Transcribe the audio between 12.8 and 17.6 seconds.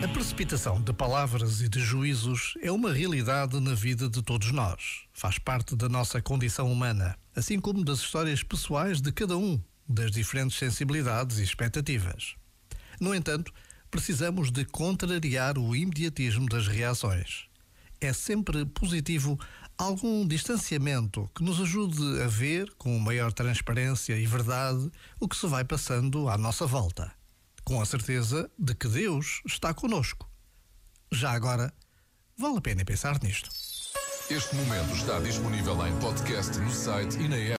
No entanto, precisamos de contrariar o imediatismo das reações.